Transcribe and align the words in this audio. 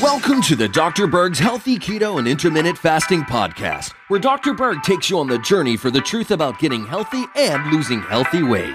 Welcome 0.00 0.40
to 0.42 0.56
the 0.56 0.70
Dr. 0.72 1.06
Berg's 1.06 1.38
Healthy 1.38 1.78
Keto 1.78 2.18
and 2.18 2.26
Intermittent 2.26 2.78
Fasting 2.78 3.20
Podcast, 3.24 3.92
where 4.08 4.18
Dr. 4.18 4.54
Berg 4.54 4.82
takes 4.82 5.10
you 5.10 5.18
on 5.18 5.26
the 5.26 5.38
journey 5.40 5.76
for 5.76 5.90
the 5.90 6.00
truth 6.00 6.30
about 6.30 6.58
getting 6.58 6.86
healthy 6.86 7.26
and 7.34 7.70
losing 7.70 8.00
healthy 8.00 8.42
weight. 8.42 8.74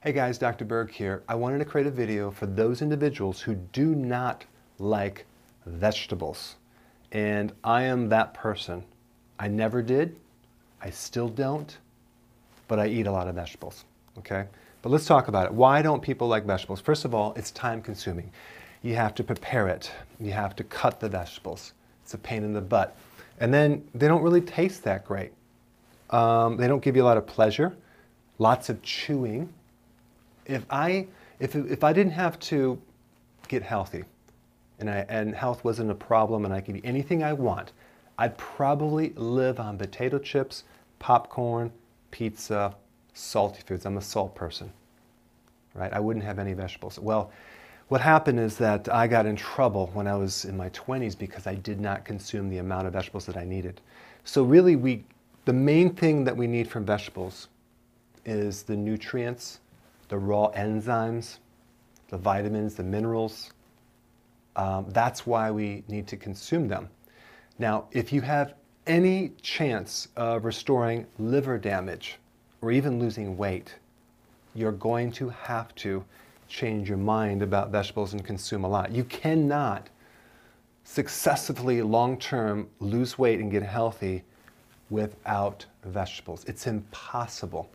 Hey 0.00 0.12
guys, 0.12 0.38
Dr. 0.38 0.64
Berg 0.64 0.90
here. 0.90 1.24
I 1.28 1.34
wanted 1.34 1.58
to 1.58 1.66
create 1.66 1.86
a 1.86 1.90
video 1.90 2.30
for 2.30 2.46
those 2.46 2.80
individuals 2.80 3.42
who 3.42 3.54
do 3.54 3.94
not 3.94 4.46
like 4.78 5.26
vegetables. 5.66 6.56
And 7.12 7.52
I 7.62 7.82
am 7.84 8.08
that 8.08 8.34
person. 8.34 8.84
I 9.38 9.48
never 9.48 9.82
did, 9.82 10.16
I 10.80 10.90
still 10.90 11.28
don't, 11.28 11.76
but 12.68 12.78
I 12.78 12.86
eat 12.86 13.06
a 13.06 13.12
lot 13.12 13.28
of 13.28 13.34
vegetables, 13.34 13.84
okay? 14.18 14.46
But 14.82 14.90
let's 14.90 15.06
talk 15.06 15.28
about 15.28 15.46
it. 15.46 15.52
Why 15.52 15.82
don't 15.82 16.02
people 16.02 16.28
like 16.28 16.44
vegetables? 16.44 16.80
First 16.80 17.04
of 17.04 17.14
all, 17.14 17.32
it's 17.34 17.50
time 17.50 17.82
consuming. 17.82 18.30
You 18.82 18.94
have 18.94 19.14
to 19.16 19.24
prepare 19.24 19.68
it, 19.68 19.90
you 20.20 20.32
have 20.32 20.56
to 20.56 20.64
cut 20.64 21.00
the 21.00 21.08
vegetables. 21.08 21.72
It's 22.02 22.14
a 22.14 22.18
pain 22.18 22.44
in 22.44 22.52
the 22.52 22.60
butt. 22.60 22.96
And 23.40 23.52
then 23.52 23.88
they 23.94 24.08
don't 24.08 24.22
really 24.22 24.40
taste 24.40 24.84
that 24.84 25.04
great. 25.04 25.32
Um, 26.10 26.56
they 26.56 26.68
don't 26.68 26.82
give 26.82 26.96
you 26.96 27.02
a 27.02 27.06
lot 27.06 27.16
of 27.16 27.26
pleasure, 27.26 27.76
lots 28.38 28.68
of 28.68 28.82
chewing 28.82 29.52
if 30.46 30.64
I 30.70 31.06
if 31.38 31.54
if 31.54 31.84
I 31.84 31.92
didn't 31.92 32.12
have 32.12 32.38
to 32.40 32.80
get 33.48 33.62
healthy, 33.62 34.04
and 34.82 34.90
I 34.90 35.06
and 35.08 35.34
health 35.34 35.64
wasn't 35.64 35.90
a 35.90 35.94
problem, 35.94 36.44
and 36.44 36.52
I 36.52 36.60
could 36.60 36.76
eat 36.76 36.84
anything 36.84 37.22
I 37.22 37.32
want, 37.32 37.72
I'd 38.18 38.36
probably 38.36 39.12
live 39.16 39.58
on 39.58 39.78
potato 39.78 40.18
chips, 40.18 40.64
popcorn, 40.98 41.72
pizza, 42.10 42.74
salty 43.14 43.62
foods. 43.66 43.86
I'm 43.86 43.96
a 43.96 44.02
salt 44.02 44.34
person, 44.34 44.70
right? 45.74 45.92
I 45.92 46.00
wouldn't 46.00 46.24
have 46.24 46.38
any 46.38 46.52
vegetables. 46.52 46.98
Well, 46.98 47.32
what 47.88 48.00
happened 48.00 48.40
is 48.40 48.56
that 48.58 48.88
I 48.92 49.06
got 49.06 49.26
in 49.26 49.36
trouble 49.36 49.90
when 49.94 50.06
I 50.06 50.14
was 50.14 50.44
in 50.44 50.56
my 50.56 50.68
20s 50.70 51.18
because 51.18 51.46
I 51.46 51.54
did 51.54 51.80
not 51.80 52.04
consume 52.04 52.50
the 52.50 52.58
amount 52.58 52.86
of 52.86 52.92
vegetables 52.92 53.26
that 53.26 53.36
I 53.36 53.44
needed. 53.44 53.80
So 54.24 54.42
really, 54.42 54.76
we 54.76 55.04
the 55.44 55.52
main 55.52 55.94
thing 55.94 56.24
that 56.24 56.36
we 56.36 56.46
need 56.46 56.68
from 56.68 56.84
vegetables 56.84 57.48
is 58.24 58.62
the 58.62 58.76
nutrients 58.76 59.58
the 60.12 60.18
raw 60.18 60.50
enzymes, 60.50 61.38
the 62.10 62.18
vitamins, 62.18 62.74
the 62.74 62.82
minerals. 62.82 63.50
Um, 64.56 64.86
that's 64.90 65.26
why 65.26 65.50
we 65.50 65.82
need 65.88 66.06
to 66.08 66.16
consume 66.16 66.68
them. 66.68 66.88
Now, 67.58 67.86
if 67.92 68.12
you 68.12 68.20
have 68.20 68.54
any 68.86 69.32
chance 69.40 70.08
of 70.16 70.44
restoring 70.44 71.06
liver 71.18 71.58
damage 71.58 72.18
or 72.60 72.72
even 72.72 72.98
losing 72.98 73.36
weight, 73.36 73.74
you're 74.54 74.72
going 74.72 75.12
to 75.12 75.28
have 75.30 75.74
to 75.76 76.04
change 76.48 76.88
your 76.88 76.98
mind 76.98 77.42
about 77.42 77.70
vegetables 77.70 78.12
and 78.12 78.24
consume 78.24 78.64
a 78.64 78.68
lot. 78.68 78.90
You 78.90 79.04
cannot 79.04 79.88
successfully 80.84 81.80
long 81.80 82.18
term 82.18 82.68
lose 82.80 83.18
weight 83.18 83.40
and 83.40 83.50
get 83.50 83.62
healthy 83.62 84.22
without 84.90 85.64
vegetables. 85.84 86.44
It's 86.44 86.66
impossible 86.66 87.70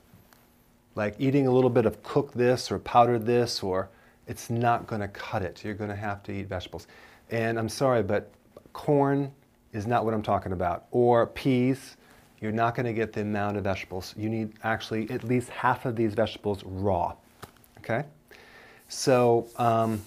like 0.98 1.16
eating 1.20 1.46
a 1.46 1.52
little 1.52 1.70
bit 1.70 1.86
of 1.86 2.02
cooked 2.02 2.36
this 2.36 2.72
or 2.72 2.80
powdered 2.80 3.26
this, 3.26 3.62
or 3.62 3.88
it's 4.28 4.50
not 4.50 4.88
going 4.88 5.02
to 5.02 5.08
cut 5.08 5.42
it. 5.42 5.64
You're 5.64 5.74
going 5.74 5.90
to 5.90 5.96
have 5.96 6.24
to 6.24 6.32
eat 6.32 6.48
vegetables. 6.48 6.88
And 7.32 7.58
I'm 7.58 7.70
sorry, 7.70 8.04
but 8.04 8.32
corn 8.74 9.32
is 9.74 9.88
not 9.88 10.06
what 10.06 10.14
I'm 10.14 10.22
talking 10.22 10.52
about. 10.52 10.86
Or 10.92 11.28
peas, 11.28 11.98
you're 12.40 12.52
not 12.52 12.76
going 12.76 12.86
to 12.86 12.94
get 12.94 13.14
the 13.14 13.22
amount 13.22 13.58
of 13.58 13.64
vegetables. 13.64 14.14
You 14.18 14.30
need 14.30 14.54
actually 14.64 15.10
at 15.10 15.24
least 15.24 15.50
half 15.50 15.86
of 15.86 15.96
these 15.96 16.14
vegetables 16.14 16.64
raw. 16.64 17.16
Okay? 17.80 18.04
So 18.88 19.48
um, 19.58 20.02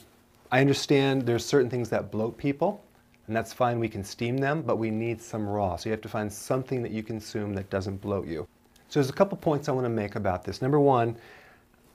I 0.53 0.61
understand 0.61 1.27
there's 1.27 1.45
certain 1.45 1.71
things 1.71 1.89
that 1.91 2.11
bloat 2.11 2.37
people, 2.39 2.83
and 3.27 3.37
that's 3.37 3.53
fine. 3.53 3.79
We 3.79 3.89
can 3.89 4.05
steam 4.05 4.39
them, 4.39 4.63
but 4.63 4.77
we 4.77 4.91
need 4.91 5.21
some 5.21 5.47
raw. 5.47 5.77
So 5.77 5.89
you 5.89 5.93
have 5.93 6.01
to 6.03 6.09
find 6.09 6.33
something 6.33 6.83
that 6.83 6.93
you 6.93 7.03
consume 7.03 7.55
that 7.55 7.71
doesn't 7.71 8.01
bloat 8.01 8.27
you. 8.27 8.47
So 8.89 8.99
there's 8.99 9.11
a 9.11 9.15
couple 9.15 9.39
points 9.39 9.69
I 9.69 9.73
want 9.73 9.85
to 9.85 9.91
make 9.91 10.17
about 10.17 10.45
this. 10.45 10.61
Number 10.61 10.81
one, 10.81 11.17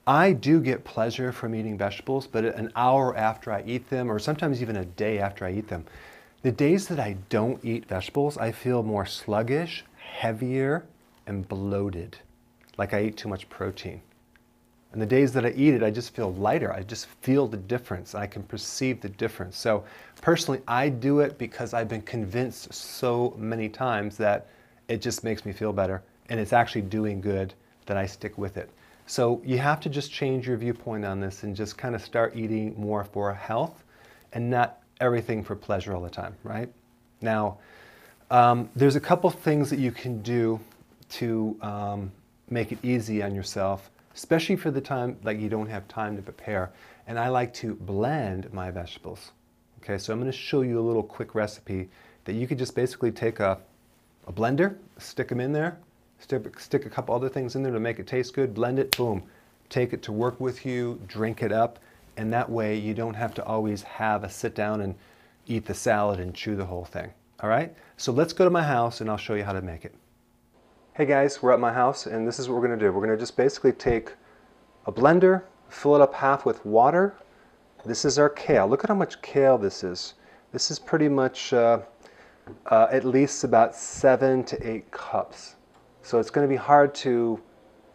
I 0.08 0.34
do 0.34 0.62
get 0.62 0.84
pleasure 0.84 1.32
from 1.32 1.56
eating 1.56 1.78
vegetables, 1.78 2.28
but 2.28 2.46
an 2.46 2.72
hour 2.76 3.16
after 3.18 3.52
I 3.52 3.64
eat 3.66 3.90
them, 3.90 4.12
or 4.12 4.20
sometimes 4.20 4.62
even 4.62 4.76
a 4.76 4.86
day 4.86 5.18
after 5.18 5.46
I 5.46 5.54
eat 5.54 5.68
them, 5.68 5.86
the 6.44 6.52
days 6.52 6.88
that 6.90 7.00
I 7.00 7.18
don't 7.30 7.64
eat 7.66 7.88
vegetables, 7.88 8.38
I 8.38 8.52
feel 8.52 8.84
more 8.84 9.08
sluggish, 9.08 9.84
heavier, 9.98 10.86
and 11.26 11.48
bloated, 11.48 12.18
like 12.78 12.94
I 12.94 13.06
eat 13.06 13.18
too 13.18 13.30
much 13.30 13.50
protein. 13.50 14.02
And 14.92 15.02
the 15.02 15.08
days 15.08 15.34
that 15.34 15.46
I 15.46 15.50
eat 15.50 15.74
it, 15.74 15.82
I 15.82 15.90
just 15.90 16.16
feel 16.16 16.34
lighter. 16.36 16.72
I 16.72 16.84
just 16.84 17.08
feel 17.22 17.48
the 17.48 17.58
difference. 17.58 18.16
I 18.16 18.28
can 18.28 18.44
perceive 18.44 19.02
the 19.02 19.10
difference. 19.10 19.58
So 19.58 19.84
personally, 20.22 20.62
I 20.68 20.88
do 20.88 21.20
it 21.20 21.38
because 21.38 21.74
I've 21.74 21.90
been 21.90 22.04
convinced 22.04 22.74
so 22.74 23.34
many 23.38 23.68
times 23.68 24.16
that 24.18 24.48
it 24.88 25.02
just 25.02 25.24
makes 25.24 25.46
me 25.46 25.52
feel 25.52 25.74
better 25.74 26.02
and 26.30 26.40
it's 26.40 26.54
actually 26.54 26.84
doing 26.84 27.20
good, 27.20 27.54
that 27.88 27.98
I 27.98 28.06
stick 28.06 28.38
with 28.38 28.56
it. 28.56 28.70
So 29.08 29.42
you 29.46 29.58
have 29.60 29.80
to 29.82 29.90
just 29.90 30.12
change 30.12 30.48
your 30.48 30.58
viewpoint 30.58 31.06
on 31.06 31.20
this 31.20 31.44
and 31.44 31.56
just 31.56 31.78
kind 31.78 31.94
of 31.94 32.02
start 32.02 32.36
eating 32.36 32.74
more 32.80 33.04
for 33.04 33.34
health 33.34 33.84
and 34.34 34.50
not 34.50 34.82
everything 35.00 35.44
for 35.44 35.56
pleasure 35.56 35.94
all 35.94 36.02
the 36.02 36.10
time, 36.10 36.36
right? 36.44 36.70
Now, 37.22 37.60
um, 38.32 38.70
there's 38.76 38.96
a 38.96 39.00
couple 39.00 39.30
things 39.30 39.70
that 39.70 39.80
you 39.80 39.92
can 39.92 40.22
do 40.22 40.60
to 41.10 41.58
um, 41.62 42.12
make 42.50 42.72
it 42.72 42.80
easy 42.82 43.22
on 43.22 43.36
yourself, 43.36 43.92
especially 44.16 44.56
for 44.56 44.72
the 44.72 44.82
time 44.82 45.18
like 45.24 45.40
you 45.40 45.50
don't 45.50 45.70
have 45.70 45.88
time 45.88 46.16
to 46.16 46.22
prepare. 46.22 46.72
And 47.08 47.20
I 47.20 47.28
like 47.28 47.54
to 47.56 47.76
blend 47.76 48.52
my 48.52 48.72
vegetables. 48.72 49.32
Okay, 49.84 50.00
so 50.00 50.12
I'm 50.12 50.20
going 50.20 50.32
to 50.32 50.38
show 50.38 50.62
you 50.62 50.80
a 50.80 50.82
little 50.82 51.04
quick 51.04 51.36
recipe 51.36 51.90
that 52.24 52.34
you 52.34 52.48
could 52.48 52.58
just 52.58 52.74
basically 52.74 53.12
take 53.12 53.40
a, 53.40 53.60
a 54.26 54.34
blender, 54.34 54.78
stick 54.98 55.28
them 55.28 55.40
in 55.40 55.52
there, 55.52 55.78
Stick, 56.20 56.60
stick 56.60 56.86
a 56.86 56.90
couple 56.90 57.14
other 57.14 57.30
things 57.30 57.56
in 57.56 57.64
there 57.64 57.74
to 57.74 57.80
make 57.80 58.00
it 58.00 58.08
taste 58.08 58.34
good, 58.34 58.54
blend 58.54 58.80
it, 58.80 58.96
boom. 58.98 59.24
Take 59.70 59.94
it 59.94 60.02
to 60.04 60.12
work 60.12 60.40
with 60.40 60.66
you, 60.66 61.00
drink 61.08 61.44
it 61.44 61.52
up, 61.52 61.80
and 62.18 62.32
that 62.34 62.50
way 62.50 62.78
you 62.78 62.94
don't 62.94 63.14
have 63.14 63.34
to 63.36 63.46
always 63.46 63.84
have 63.84 64.24
a 64.24 64.30
sit 64.30 64.56
down 64.56 64.82
and 64.82 64.96
eat 65.48 65.66
the 65.66 65.74
salad 65.74 66.20
and 66.20 66.34
chew 66.34 66.56
the 66.56 66.66
whole 66.66 66.86
thing. 66.86 67.12
All 67.42 67.50
right? 67.50 67.76
So 67.98 68.12
let's 68.12 68.34
go 68.34 68.44
to 68.44 68.50
my 68.50 68.64
house 68.64 69.02
and 69.02 69.10
I'll 69.10 69.18
show 69.18 69.36
you 69.36 69.44
how 69.44 69.54
to 69.54 69.62
make 69.62 69.86
it. 69.86 69.94
Hey 70.94 71.06
guys, 71.06 71.42
we're 71.44 71.52
at 71.52 71.60
my 71.60 71.74
house 71.74 72.06
and 72.06 72.28
this 72.28 72.40
is 72.40 72.48
what 72.48 72.56
we're 72.56 72.68
gonna 72.68 72.80
do. 72.80 72.92
We're 72.92 73.06
gonna 73.06 73.18
just 73.18 73.36
basically 73.36 73.74
take 73.74 74.14
a 74.86 74.92
blender, 74.92 75.44
fill 75.68 75.96
it 75.96 76.02
up 76.02 76.14
half 76.14 76.46
with 76.46 76.66
water. 76.66 77.16
This 77.86 78.06
is 78.06 78.18
our 78.18 78.30
kale. 78.30 78.68
Look 78.68 78.84
at 78.84 78.90
how 78.90 78.96
much 78.96 79.22
kale 79.22 79.58
this 79.58 79.84
is. 79.84 80.14
This 80.54 80.72
is 80.72 80.80
pretty 80.80 81.10
much 81.10 81.52
uh, 81.52 81.80
uh, 82.68 82.88
at 82.92 83.04
least 83.04 83.44
about 83.44 83.76
seven 83.76 84.44
to 84.46 84.68
eight 84.68 84.90
cups. 84.92 85.55
So 86.06 86.20
it's 86.20 86.30
going 86.30 86.48
to 86.48 86.48
be 86.48 86.56
hard 86.56 86.94
to 86.96 87.42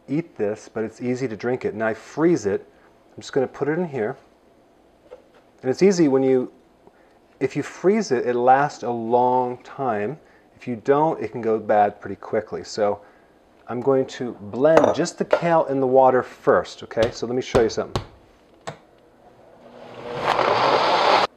eat 0.09 0.37
this, 0.37 0.69
but 0.69 0.83
it's 0.83 1.01
easy 1.01 1.29
to 1.29 1.37
drink 1.37 1.65
it. 1.65 1.75
And 1.75 1.83
I 1.83 1.95
freeze 1.95 2.45
it. 2.45 2.67
I'm 3.15 3.21
just 3.21 3.33
going 3.33 3.47
to 3.47 3.53
put 3.53 3.69
it 3.69 3.79
in 3.79 3.87
here. 3.87 4.17
And 5.63 5.71
it's 5.71 5.81
easy 5.81 6.09
when 6.09 6.25
you, 6.25 6.51
if 7.39 7.55
you 7.55 7.63
freeze 7.63 8.11
it, 8.11 8.27
it 8.27 8.35
lasts 8.35 8.83
a 8.83 8.91
long 8.91 9.63
time. 9.63 10.19
If 10.57 10.67
you 10.67 10.75
don't, 10.75 11.23
it 11.23 11.31
can 11.31 11.41
go 11.41 11.57
bad 11.61 12.01
pretty 12.01 12.17
quickly. 12.17 12.65
So 12.65 13.01
I'm 13.69 13.81
going 13.81 14.07
to 14.07 14.33
blend 14.33 14.93
just 14.93 15.17
the 15.17 15.25
kale 15.25 15.67
in 15.67 15.79
the 15.79 15.87
water 15.87 16.25
first, 16.25 16.83
okay? 16.83 17.13
So 17.13 17.29
let 17.29 17.37
me 17.37 17.43
show 17.43 17.63
you 17.63 17.71
something. 17.71 18.05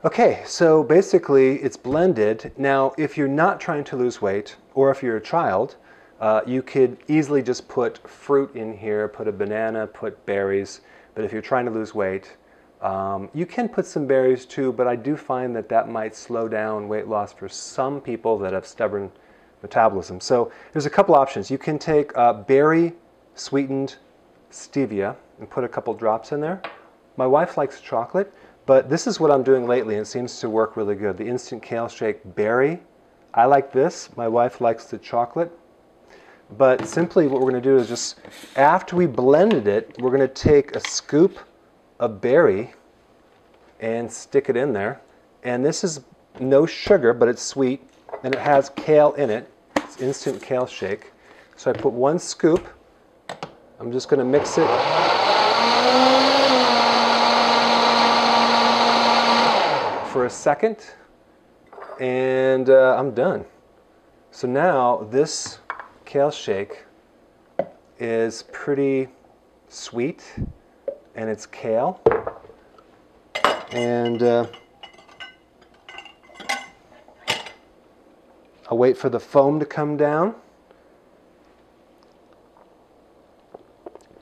Okay, 0.03 0.41
so 0.44 0.84
basically 0.84 1.57
it's 1.61 1.78
blended. 1.78 2.51
Now, 2.57 2.95
if 2.97 3.16
you're 3.16 3.28
not 3.28 3.59
trying 3.59 3.84
to 3.84 3.96
lose 3.96 4.23
weight, 4.23 4.55
or 4.73 4.90
if 4.90 5.03
you're 5.03 5.17
a 5.17 5.22
child, 5.22 5.76
uh, 6.23 6.41
you 6.46 6.61
could 6.61 6.96
easily 7.09 7.41
just 7.41 7.67
put 7.67 7.97
fruit 8.08 8.55
in 8.55 8.78
here, 8.78 9.09
put 9.09 9.28
a 9.28 9.31
banana, 9.31 9.85
put 9.85 10.25
berries. 10.25 10.79
But 11.16 11.25
if 11.25 11.34
you're 11.34 11.41
trying 11.41 11.66
to 11.66 11.72
lose 11.72 11.93
weight, 11.93 12.37
um, 12.81 13.29
you 13.34 13.46
can 13.46 13.67
put 13.67 13.85
some 13.85 14.08
berries 14.08 14.46
too, 14.46 14.72
but 14.72 14.87
I 14.87 14.96
do 14.96 15.17
find 15.17 15.53
that 15.58 15.67
that 15.67 15.90
might 15.90 16.16
slow 16.16 16.47
down 16.47 16.87
weight 16.87 17.09
loss 17.09 17.34
for 17.34 17.49
some 17.49 17.99
people 17.99 18.37
that 18.37 18.53
have 18.53 18.66
stubborn 18.66 19.11
metabolism. 19.61 20.22
So 20.22 20.49
there's 20.72 20.85
a 20.85 20.90
couple 20.90 21.14
options. 21.14 21.52
You 21.52 21.58
can 21.58 21.78
take 21.78 22.17
uh, 22.17 22.31
berry 22.31 22.93
sweetened 23.35 23.97
stevia 24.49 25.17
and 25.40 25.49
put 25.49 25.66
a 25.66 25.67
couple 25.67 25.93
drops 25.93 26.31
in 26.31 26.40
there. 26.40 26.61
My 27.17 27.28
wife 27.28 27.58
likes 27.58 27.81
chocolate, 27.81 28.34
but 28.66 28.90
this 28.90 29.08
is 29.08 29.19
what 29.19 29.29
I'm 29.29 29.43
doing 29.43 29.67
lately 29.67 29.96
and 29.96 30.03
it 30.03 30.09
seems 30.09 30.40
to 30.40 30.49
work 30.49 30.78
really 30.78 30.96
good. 30.96 31.17
The 31.17 31.28
instant 31.28 31.61
kale 31.61 31.90
shake 31.90 32.22
berry. 32.34 32.79
I 33.34 33.43
like 33.43 33.73
this. 33.73 34.09
My 34.16 34.29
wife 34.29 34.61
likes 34.61 34.85
the 34.85 34.97
chocolate. 34.99 35.52
But 36.51 36.85
simply 36.85 37.28
what 37.28 37.41
we're 37.41 37.49
going 37.49 37.61
to 37.61 37.69
do 37.69 37.78
is 37.78 37.87
just, 37.87 38.19
after 38.55 38.95
we 38.95 39.07
blended 39.07 39.67
it, 39.67 39.95
we're 39.99 40.11
going 40.11 40.22
to 40.22 40.28
take 40.28 40.75
a 40.75 40.79
scoop 40.79 41.40
of 41.99 42.22
berry 42.22 42.73
and 43.79 44.11
stick 44.11 44.49
it 44.49 44.55
in 44.55 44.72
there. 44.73 45.01
And 45.43 45.66
this 45.66 45.84
is 45.84 46.01
no 46.40 46.66
sugar, 46.66 47.13
but 47.13 47.28
it's 47.28 47.41
sweet, 47.41 47.81
and 48.23 48.34
it 48.34 48.40
has 48.40 48.69
kale 48.75 49.13
in 49.13 49.29
it. 49.29 49.49
It's 49.78 49.99
instant 49.99 50.41
kale 50.41 50.67
shake. 50.67 51.11
So 51.55 51.72
I 51.72 51.73
put 51.73 51.93
one 51.93 52.19
scoop. 52.19 52.67
I'm 53.79 53.91
just 53.91 54.07
going 54.07 54.19
to 54.19 54.25
mix 54.25 54.57
it. 54.57 54.67
For 60.11 60.25
a 60.25 60.29
second, 60.29 60.78
and 61.99 62.69
uh, 62.69 62.95
I'm 62.97 63.13
done. 63.16 63.45
So 64.29 64.47
now 64.47 65.07
this 65.09 65.57
kale 66.05 66.32
shake 66.32 66.84
is 68.00 68.44
pretty 68.52 69.08
sweet, 69.70 70.23
and 71.16 71.29
it's 71.29 71.46
kale. 71.46 72.02
And 73.72 74.22
uh, 74.22 74.46
I'll 78.70 78.78
wait 78.78 78.97
for 78.97 79.09
the 79.09 79.20
foam 79.20 79.59
to 79.59 79.66
come 79.66 79.97
down. 79.97 80.35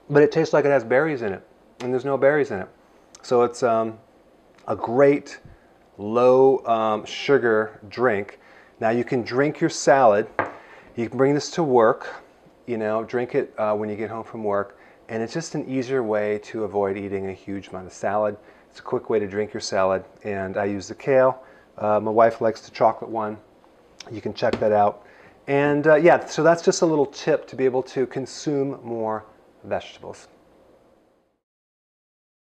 But 0.09 0.23
it 0.23 0.31
tastes 0.31 0.53
like 0.53 0.65
it 0.65 0.71
has 0.71 0.83
berries 0.83 1.21
in 1.21 1.31
it, 1.31 1.45
and 1.79 1.93
there's 1.93 2.05
no 2.05 2.17
berries 2.17 2.51
in 2.51 2.59
it. 2.59 2.67
So 3.21 3.43
it's 3.43 3.63
um, 3.63 3.97
a 4.67 4.75
great 4.75 5.39
low 5.97 6.65
um, 6.65 7.05
sugar 7.05 7.79
drink. 7.87 8.39
Now 8.79 8.89
you 8.89 9.03
can 9.03 9.21
drink 9.21 9.61
your 9.61 9.69
salad. 9.69 10.27
You 10.95 11.07
can 11.07 11.17
bring 11.17 11.33
this 11.33 11.49
to 11.51 11.63
work, 11.63 12.21
you 12.65 12.77
know, 12.77 13.03
drink 13.03 13.33
it 13.33 13.53
uh, 13.57 13.73
when 13.75 13.89
you 13.89 13.95
get 13.95 14.09
home 14.09 14.25
from 14.25 14.43
work. 14.43 14.77
And 15.07 15.23
it's 15.23 15.33
just 15.33 15.55
an 15.55 15.69
easier 15.69 16.03
way 16.03 16.39
to 16.43 16.65
avoid 16.65 16.97
eating 16.97 17.29
a 17.29 17.33
huge 17.33 17.69
amount 17.69 17.87
of 17.87 17.93
salad. 17.93 18.37
It's 18.69 18.79
a 18.79 18.83
quick 18.83 19.09
way 19.09 19.19
to 19.19 19.27
drink 19.27 19.53
your 19.53 19.61
salad. 19.61 20.03
And 20.23 20.57
I 20.57 20.65
use 20.65 20.87
the 20.87 20.95
kale. 20.95 21.43
Uh, 21.77 21.99
my 21.99 22.11
wife 22.11 22.41
likes 22.41 22.61
the 22.61 22.71
chocolate 22.71 23.09
one. 23.09 23.37
You 24.11 24.21
can 24.21 24.33
check 24.33 24.59
that 24.59 24.71
out. 24.71 25.05
And 25.47 25.87
uh, 25.87 25.95
yeah, 25.95 26.25
so 26.25 26.43
that's 26.43 26.61
just 26.61 26.81
a 26.81 26.85
little 26.85 27.05
tip 27.05 27.47
to 27.47 27.55
be 27.55 27.65
able 27.65 27.83
to 27.83 28.05
consume 28.05 28.79
more 28.83 29.25
vegetables. 29.63 30.27